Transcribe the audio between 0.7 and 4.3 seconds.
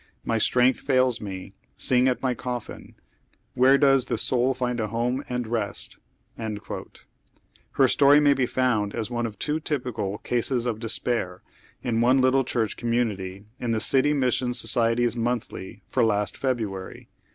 fails me. Sing at my coffin: 'Where does the